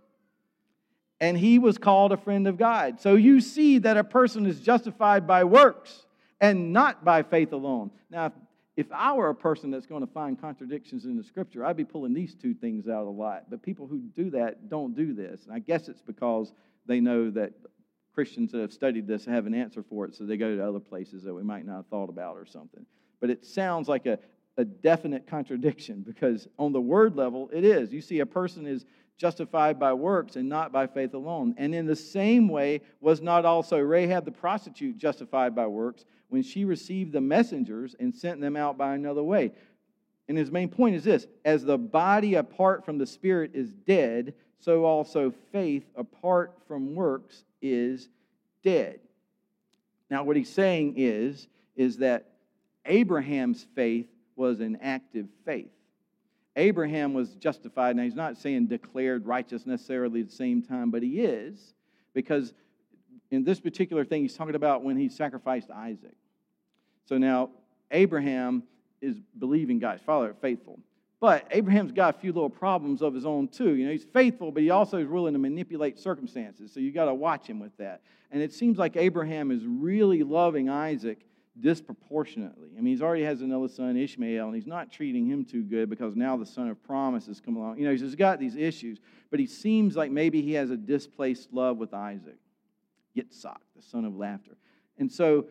[1.19, 3.01] And he was called a friend of God.
[3.01, 6.05] So you see that a person is justified by works
[6.39, 7.91] and not by faith alone.
[8.09, 8.33] Now, if
[8.91, 12.13] I were a person that's going to find contradictions in the scripture, I'd be pulling
[12.13, 13.49] these two things out a lot.
[13.49, 15.45] But people who do that don't do this.
[15.45, 16.53] And I guess it's because
[16.85, 17.53] they know that
[18.13, 20.79] Christians that have studied this have an answer for it, so they go to other
[20.79, 22.85] places that we might not have thought about or something.
[23.19, 24.19] But it sounds like a,
[24.57, 27.91] a definite contradiction because on the word level, it is.
[27.91, 28.85] You see, a person is
[29.17, 31.55] justified by works and not by faith alone.
[31.57, 36.43] And in the same way, was not also Rahab the prostitute justified by works when
[36.43, 39.51] she received the messengers and sent them out by another way?
[40.27, 44.33] And his main point is this as the body apart from the spirit is dead,
[44.59, 48.09] so also faith apart from works is
[48.63, 48.99] dead.
[50.09, 52.29] Now, what he's saying is, is that
[52.85, 55.71] Abraham's faith was an active faith.
[56.55, 57.95] Abraham was justified.
[57.95, 61.73] Now, he's not saying declared righteous necessarily at the same time, but he is,
[62.13, 62.53] because
[63.31, 66.15] in this particular thing, he's talking about when he sacrificed Isaac.
[67.05, 67.49] So now,
[67.91, 68.63] Abraham
[69.01, 70.79] is believing God, father, faithful.
[71.19, 73.75] But Abraham's got a few little problems of his own too.
[73.75, 76.71] You know, he's faithful, but he also is willing to manipulate circumstances.
[76.73, 78.01] So you got to watch him with that.
[78.29, 81.25] And it seems like Abraham is really loving Isaac
[81.59, 82.69] disproportionately.
[82.77, 85.89] I mean, he's already has another son, Ishmael, and he's not treating him too good
[85.89, 87.77] because now the son of promise has come along.
[87.77, 91.53] You know, he's got these issues, but he seems like maybe he has a displaced
[91.53, 92.37] love with Isaac,
[93.15, 94.57] Yitzhak, the son of laughter.
[94.97, 95.47] And so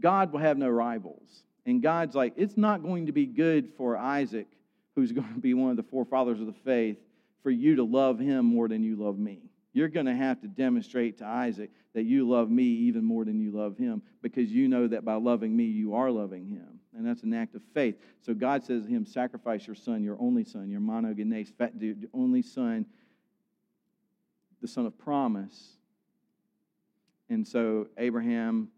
[0.00, 1.44] God will have no rivals.
[1.66, 4.48] And God's like, it's not going to be good for Isaac,
[4.94, 6.98] who's going to be one of the forefathers of the faith,
[7.42, 9.50] for you to love him more than you love me.
[9.74, 13.40] You're going to have to demonstrate to Isaac that you love me even more than
[13.40, 16.78] you love him because you know that by loving me, you are loving him.
[16.96, 17.96] And that's an act of faith.
[18.20, 22.08] So God says to him, Sacrifice your son, your only son, your monogenes, fat dude,
[22.14, 22.86] only son,
[24.62, 25.76] the son of promise.
[27.28, 28.68] And so Abraham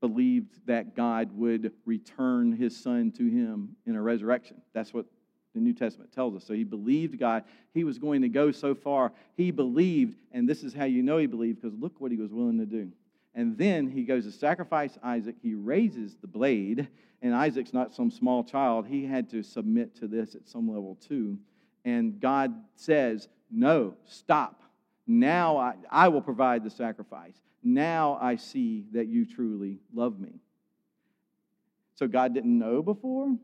[0.00, 4.62] believed that God would return his son to him in a resurrection.
[4.72, 5.04] That's what
[5.54, 6.44] the New Testament tells us.
[6.44, 7.44] So he believed God.
[7.74, 9.12] He was going to go so far.
[9.36, 12.32] He believed, and this is how you know he believed because look what he was
[12.32, 12.90] willing to do.
[13.34, 15.36] And then he goes to sacrifice Isaac.
[15.42, 16.88] He raises the blade,
[17.22, 18.86] and Isaac's not some small child.
[18.86, 21.38] He had to submit to this at some level too.
[21.84, 24.62] And God says, No, stop.
[25.06, 27.34] Now I, I will provide the sacrifice.
[27.62, 30.40] Now I see that you truly love me.
[31.94, 33.34] So God didn't know before.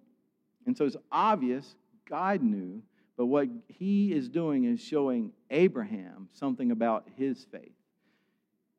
[0.67, 1.75] And so it's obvious
[2.09, 2.83] God knew,
[3.17, 7.73] but what he is doing is showing Abraham something about his faith.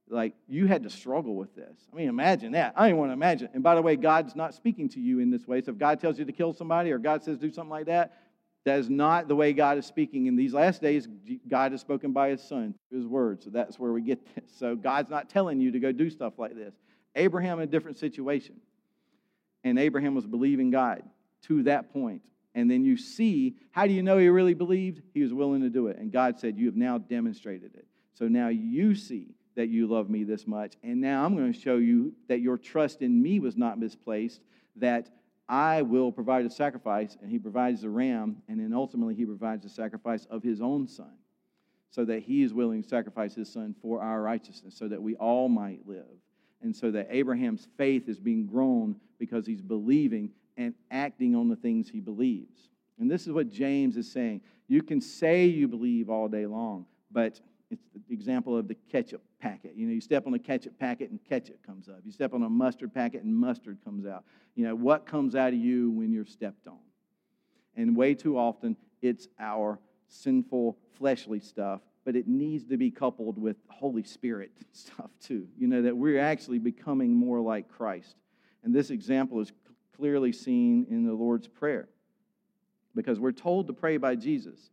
[0.08, 1.76] Like, you had to struggle with this.
[1.92, 2.74] I mean, imagine that.
[2.76, 3.50] I don't want to imagine.
[3.54, 5.62] And by the way, God's not speaking to you in this way.
[5.62, 8.14] So if God tells you to kill somebody or God says do something like that,
[8.66, 10.28] that is not the way God is speaking.
[10.28, 11.08] In these last days,
[11.48, 13.42] God has spoken by his son, his word.
[13.42, 14.52] So that's where we get this.
[14.58, 16.74] So God's not telling you to go do stuff like this.
[17.16, 18.58] Abraham in a different situation.
[19.64, 21.02] And Abraham was believing God
[21.44, 22.22] to that point
[22.56, 25.02] and then you see how do you know he really believed?
[25.14, 25.98] He was willing to do it.
[25.98, 27.86] And God said, You have now demonstrated it.
[28.14, 30.76] So now you see that you love me this much.
[30.82, 34.42] And now I'm going to show you that your trust in me was not misplaced,
[34.78, 35.10] that
[35.48, 37.18] I will provide a sacrifice.
[37.22, 38.38] And he provides the ram.
[38.48, 41.14] And then ultimately, he provides the sacrifice of his own son
[41.92, 45.16] so that he is willing to sacrifice his son for our righteousness, so that we
[45.16, 46.04] all might live.
[46.62, 51.56] And so that Abraham's faith is being grown because he's believing and acting on the
[51.56, 52.70] things he believes.
[53.00, 54.42] And this is what James is saying.
[54.68, 57.40] You can say you believe all day long, but
[57.70, 59.74] it's the example of the ketchup packet.
[59.76, 62.00] You know, you step on a ketchup packet and ketchup comes up.
[62.06, 64.24] You step on a mustard packet and mustard comes out.
[64.56, 66.80] You know, what comes out of you when you're stepped on?
[67.76, 73.38] And way too often, it's our sinful, fleshly stuff, but it needs to be coupled
[73.38, 75.48] with Holy Spirit stuff too.
[75.58, 78.16] You know, that we're actually becoming more like Christ.
[78.64, 79.52] And this example is
[79.98, 81.88] clearly seen in the Lord's Prayer
[82.96, 84.70] because we're told to pray by Jesus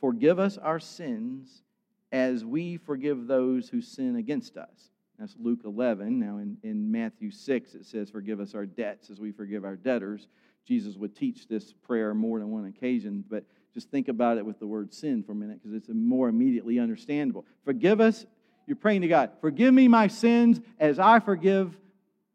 [0.00, 1.62] Forgive us our sins
[2.10, 4.90] as we forgive those who sin against us.
[5.18, 6.18] That's Luke 11.
[6.18, 9.76] Now, in, in Matthew 6, it says, Forgive us our debts as we forgive our
[9.76, 10.26] debtors.
[10.66, 13.44] Jesus would teach this prayer more than one occasion, but
[13.74, 16.78] just think about it with the word sin for a minute because it's more immediately
[16.78, 17.44] understandable.
[17.64, 18.24] Forgive us.
[18.66, 21.76] You're praying to God, forgive me my sins as I forgive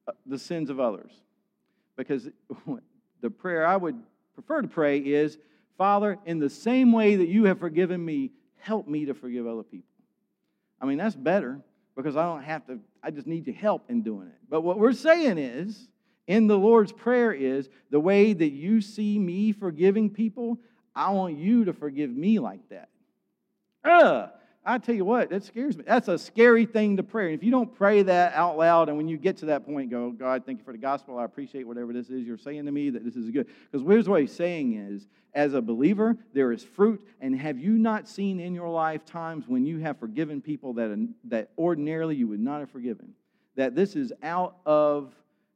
[0.07, 1.11] uh, the sins of others.
[1.95, 2.29] Because
[3.21, 3.95] the prayer I would
[4.33, 5.37] prefer to pray is,
[5.77, 9.63] Father, in the same way that you have forgiven me, help me to forgive other
[9.63, 9.89] people.
[10.81, 11.59] I mean, that's better
[11.95, 14.37] because I don't have to, I just need your help in doing it.
[14.49, 15.87] But what we're saying is,
[16.27, 20.59] in the Lord's Prayer, is the way that you see me forgiving people,
[20.95, 22.89] I want you to forgive me like that.
[23.83, 24.29] Ugh,
[24.67, 25.83] I tell you what, that scares me.
[25.85, 27.25] That's a scary thing to pray.
[27.25, 29.91] And if you don't pray that out loud, and when you get to that point,
[29.91, 31.19] go, God, thank you for the gospel.
[31.19, 33.47] I appreciate whatever this is you're saying to me, that this is good.
[33.71, 37.05] Because here's what he's saying is, as a believer, there is fruit.
[37.21, 41.09] And have you not seen in your life times when you have forgiven people that,
[41.25, 43.13] that ordinarily you would not have forgiven?
[43.55, 45.13] That this is out of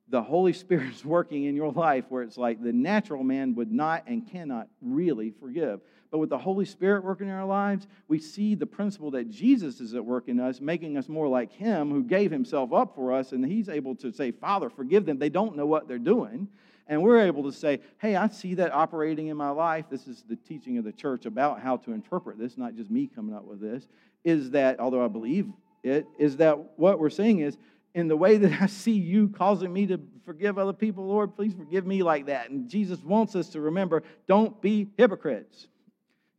[0.10, 4.04] the Holy Spirit's working in your life where it's like the natural man would not
[4.06, 5.80] and cannot really forgive.
[6.12, 9.80] But with the Holy Spirit working in our lives, we see the principle that Jesus
[9.80, 13.14] is at work in us, making us more like Him who gave Himself up for
[13.14, 13.32] us.
[13.32, 15.20] And He's able to say, Father, forgive them.
[15.20, 16.48] They don't know what they're doing.
[16.88, 19.86] And we're able to say, hey, I see that operating in my life.
[19.92, 23.06] This is the teaching of the church about how to interpret this, not just me
[23.06, 23.88] coming up with this.
[24.24, 25.48] Is that, although I believe
[25.84, 27.58] it, is that what we're saying is,
[27.94, 31.54] in the way that I see you causing me to forgive other people, Lord, please
[31.54, 32.50] forgive me like that.
[32.50, 35.68] And Jesus wants us to remember don't be hypocrites.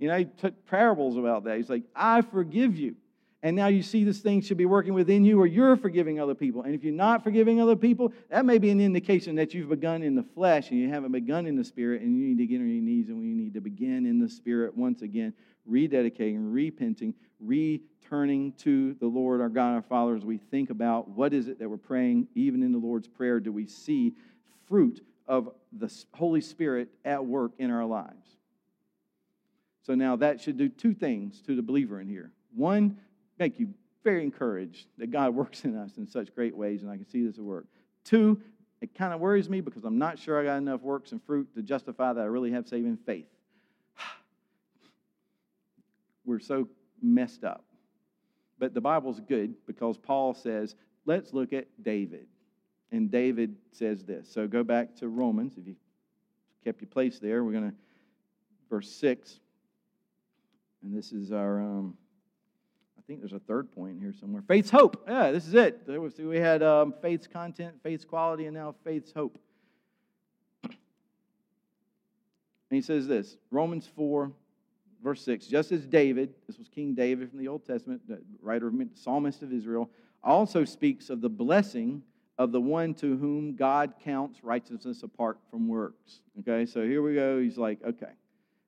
[0.01, 1.59] You know, he took parables about that.
[1.59, 2.97] He's like, I forgive you.
[3.43, 6.35] And now you see this thing should be working within you, or you're forgiving other
[6.35, 6.63] people.
[6.63, 10.03] And if you're not forgiving other people, that may be an indication that you've begun
[10.03, 12.61] in the flesh and you haven't begun in the spirit, and you need to get
[12.61, 15.33] on your knees and we need to begin in the spirit once again,
[15.71, 21.33] rededicating, repenting, returning to the Lord our God, our Father, as we think about what
[21.33, 24.13] is it that we're praying, even in the Lord's Prayer, do we see
[24.67, 28.37] fruit of the Holy Spirit at work in our lives?
[29.91, 32.31] So now that should do two things to the believer in here.
[32.55, 32.97] One,
[33.41, 33.75] make you
[34.05, 37.27] very encouraged that God works in us in such great ways, and I can see
[37.27, 37.67] this at work.
[38.05, 38.41] Two,
[38.81, 41.53] it kind of worries me because I'm not sure I got enough works and fruit
[41.57, 43.27] to justify that I really have saving faith.
[46.25, 46.69] We're so
[47.03, 47.65] messed up.
[48.61, 52.29] But the Bible's good because Paul says, let's look at David.
[52.93, 54.31] And David says this.
[54.33, 55.75] So go back to Romans, if you
[56.63, 57.43] kept your place there.
[57.43, 57.77] We're going to,
[58.71, 59.41] verse 6.
[60.83, 61.97] And this is our, um,
[62.99, 64.43] I think there's a third point here somewhere.
[64.47, 65.05] Faith's hope.
[65.09, 65.83] Yeah, this is it.
[66.19, 69.39] We had um, faith's content, faith's quality, and now faith's hope.
[72.71, 74.33] And he says this Romans 4,
[75.03, 78.69] verse 6 Just as David, this was King David from the Old Testament, the writer,
[78.69, 79.91] of psalmist of Israel,
[80.23, 82.03] also speaks of the blessing
[82.39, 86.21] of the one to whom God counts righteousness apart from works.
[86.41, 87.39] Okay, so here we go.
[87.39, 88.13] He's like, okay,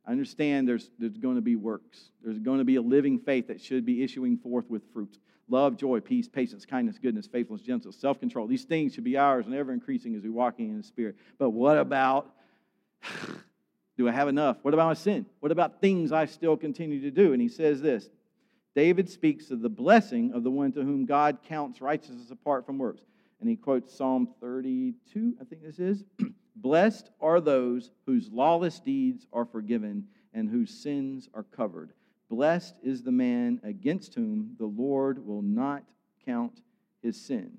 [0.06, 2.10] I understand there's, there's going to be works.
[2.24, 5.18] There's going to be a living faith that should be issuing forth with fruit.
[5.48, 8.46] Love, joy, peace, patience, kindness, goodness, faithfulness, gentleness, self control.
[8.46, 11.16] These things should be ours and ever increasing as we walking in the Spirit.
[11.38, 12.32] But what about,
[13.96, 14.58] do I have enough?
[14.62, 15.26] What about my sin?
[15.40, 17.32] What about things I still continue to do?
[17.32, 18.08] And he says this
[18.74, 22.78] David speaks of the blessing of the one to whom God counts righteousness apart from
[22.78, 23.02] works.
[23.40, 26.04] And he quotes Psalm 32, I think this is.
[26.54, 31.92] Blessed are those whose lawless deeds are forgiven and whose sins are covered.
[32.28, 35.82] Blessed is the man against whom the Lord will not
[36.24, 36.60] count
[37.02, 37.58] his sin.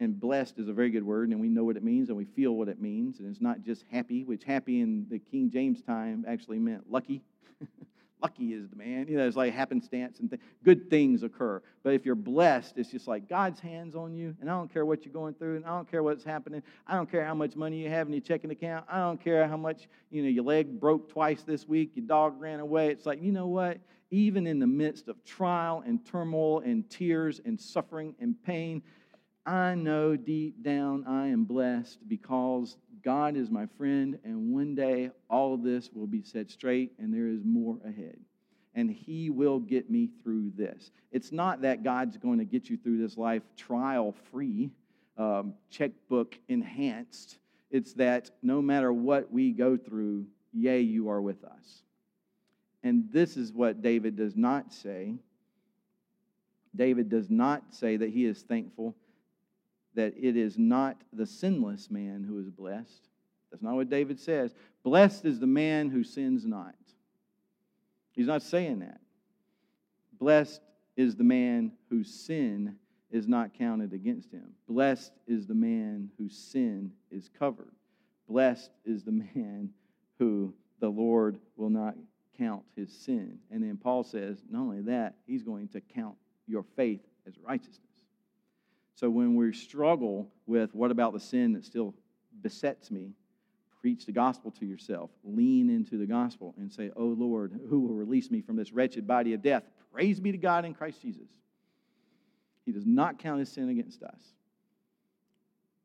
[0.00, 2.24] And blessed is a very good word, and we know what it means, and we
[2.24, 3.18] feel what it means.
[3.18, 7.22] And it's not just happy, which happy in the King James time actually meant lucky.
[8.22, 9.06] lucky is the man.
[9.08, 11.62] You know, it's like happenstance and th- good things occur.
[11.82, 14.84] But if you're blessed, it's just like God's hands on you, and I don't care
[14.84, 16.62] what you're going through, and I don't care what's happening.
[16.86, 18.84] I don't care how much money you have in your checking account.
[18.88, 22.40] I don't care how much, you know, your leg broke twice this week, your dog
[22.40, 22.88] ran away.
[22.88, 23.78] It's like, you know what?
[24.10, 28.82] Even in the midst of trial and turmoil and tears and suffering and pain,
[29.48, 35.10] I know deep down I am blessed because God is my friend, and one day
[35.28, 38.18] all of this will be set straight, and there is more ahead.
[38.74, 40.90] And He will get me through this.
[41.10, 44.70] It's not that God's going to get you through this life trial free,
[45.16, 47.38] um, checkbook enhanced.
[47.70, 51.82] It's that no matter what we go through, yea, you are with us.
[52.82, 55.14] And this is what David does not say.
[56.74, 58.94] David does not say that he is thankful
[59.98, 63.08] that it is not the sinless man who is blessed.
[63.50, 64.54] That's not what David says.
[64.84, 66.76] Blessed is the man who sins not.
[68.12, 69.00] He's not saying that.
[70.16, 70.60] Blessed
[70.96, 72.76] is the man whose sin
[73.10, 74.52] is not counted against him.
[74.68, 77.74] Blessed is the man whose sin is covered.
[78.28, 79.70] Blessed is the man
[80.20, 81.96] who the Lord will not
[82.38, 83.40] count his sin.
[83.50, 86.14] And then Paul says, not only that, he's going to count
[86.46, 87.87] your faith as righteousness.
[88.98, 91.94] So when we struggle with what about the sin that still
[92.42, 93.12] besets me,
[93.80, 95.10] preach the gospel to yourself.
[95.22, 99.06] Lean into the gospel and say, Oh Lord, who will release me from this wretched
[99.06, 99.62] body of death?
[99.92, 101.28] Praise be to God in Christ Jesus.
[102.66, 104.20] He does not count his sin against us.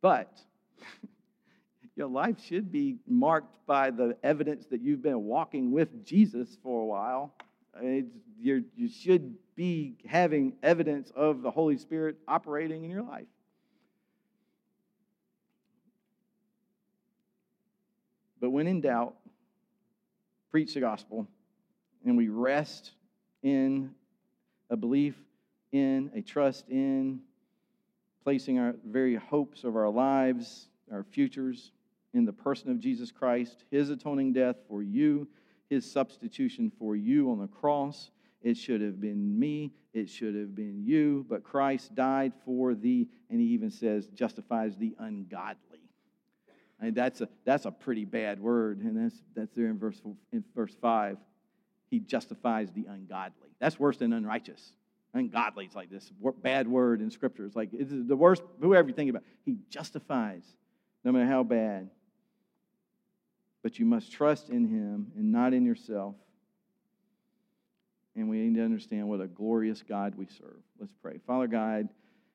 [0.01, 0.35] But
[1.95, 6.81] your life should be marked by the evidence that you've been walking with Jesus for
[6.81, 7.35] a while.
[7.81, 13.27] You should be having evidence of the Holy Spirit operating in your life.
[18.39, 19.15] But when in doubt,
[20.51, 21.27] preach the gospel,
[22.05, 22.91] and we rest
[23.41, 23.91] in
[24.69, 25.15] a belief
[25.71, 27.21] in, a trust in,
[28.23, 31.71] placing our very hopes of our lives, our futures
[32.13, 35.27] in the person of Jesus Christ, his atoning death for you,
[35.73, 38.11] his substitution for you on the cross.
[38.41, 43.07] It should have been me, it should have been you, but Christ died for thee,
[43.29, 45.79] and he even says, justifies the ungodly.
[46.81, 50.01] I mean, that's, a, that's a pretty bad word, and that's, that's there in verse,
[50.31, 51.17] in verse 5.
[51.89, 53.49] He justifies the ungodly.
[53.59, 54.73] That's worse than unrighteous.
[55.13, 56.11] Ungodly is like this
[56.41, 57.45] bad word in Scripture.
[57.45, 59.23] It's like it's the worst, whoever you think about.
[59.45, 60.43] He justifies,
[61.03, 61.89] no matter how bad.
[63.63, 66.15] But you must trust in Him and not in yourself.
[68.15, 70.61] And we need to understand what a glorious God we serve.
[70.79, 71.19] Let's pray.
[71.25, 71.89] Father God,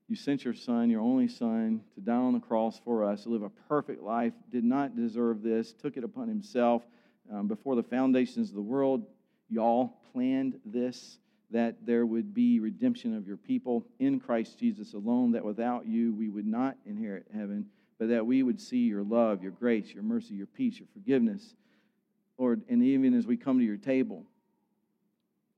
[0.09, 3.29] you sent your Son, your only Son, to die on the cross for us, to
[3.29, 6.83] live a perfect life, did not deserve this, took it upon Himself.
[7.33, 9.05] Um, before the foundations of the world,
[9.51, 11.19] y'all planned this
[11.51, 16.15] that there would be redemption of your people in Christ Jesus alone, that without you
[16.15, 17.67] we would not inherit heaven,
[17.99, 21.55] but that we would see your love, your grace, your mercy, your peace, your forgiveness.
[22.39, 24.25] Lord, and even as we come to your table,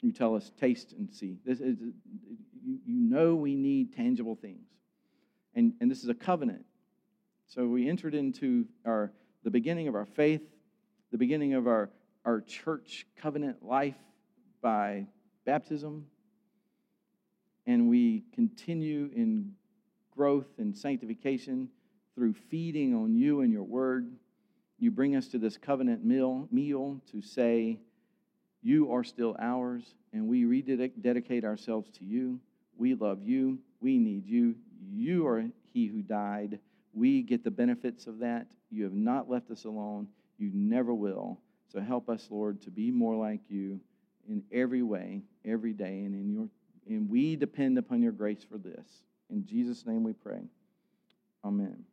[0.00, 1.36] you tell us, taste and see.
[1.44, 1.76] This is,
[2.64, 4.66] you, know we need tangible things.
[5.54, 6.64] And, and this is a covenant.
[7.46, 9.12] So we entered into our,
[9.44, 10.42] the beginning of our faith,
[11.10, 11.90] the beginning of our,
[12.24, 13.96] our church covenant life
[14.62, 15.06] by
[15.44, 16.06] baptism,
[17.66, 19.52] and we continue in
[20.16, 21.68] growth and sanctification
[22.14, 24.10] through feeding on you and your word.
[24.78, 27.78] You bring us to this covenant meal, meal to say,
[28.62, 32.40] You are still ours, and we rededicate ourselves to you.
[32.76, 33.58] We love you.
[33.80, 34.54] We need you.
[34.90, 36.58] You are He who died.
[36.92, 38.46] We get the benefits of that.
[38.70, 40.08] You have not left us alone.
[40.38, 41.38] You never will.
[41.72, 43.80] So help us, Lord, to be more like you
[44.28, 46.48] in every way, every day, and in your
[46.88, 49.02] and we depend upon your grace for this.
[49.30, 50.40] In Jesus' name we pray.
[51.44, 51.84] Amen.